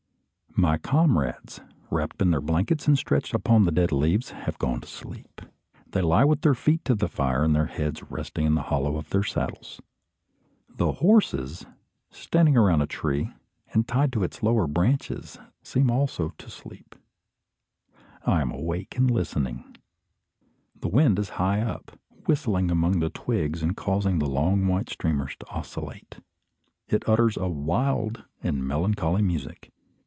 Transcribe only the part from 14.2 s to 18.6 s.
its lower branches, seem also to sleep. I am